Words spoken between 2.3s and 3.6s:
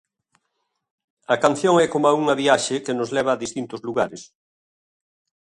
viaxe que nos leva a